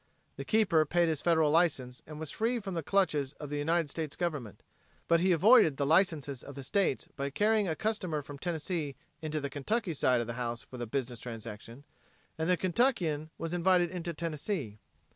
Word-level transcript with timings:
The 0.35 0.45
keeper 0.45 0.83
paid 0.83 1.09
his 1.09 1.21
federal 1.21 1.51
license 1.51 2.01
and 2.07 2.19
was 2.19 2.31
free 2.31 2.59
from 2.59 2.73
the 2.73 2.81
clutches 2.81 3.33
of 3.33 3.51
the 3.51 3.57
United 3.59 3.87
States 3.87 4.15
Government. 4.15 4.63
But 5.07 5.19
he 5.19 5.31
avoided 5.31 5.77
the 5.77 5.85
licenses 5.85 6.41
of 6.41 6.55
the 6.55 6.63
states 6.63 7.07
by 7.15 7.29
carrying 7.29 7.67
a 7.67 7.75
customer 7.75 8.23
from 8.23 8.39
Tennessee 8.39 8.95
into 9.21 9.39
the 9.39 9.51
Kentucky 9.51 9.93
side 9.93 10.19
of 10.19 10.25
the 10.25 10.33
house 10.33 10.63
for 10.63 10.77
the 10.77 10.87
business 10.87 11.19
transaction, 11.19 11.83
and 12.35 12.49
the 12.49 12.57
Kentuckian 12.57 13.29
was 13.37 13.53
invited 13.53 13.91
into 13.91 14.11
Tennessee. 14.11 14.79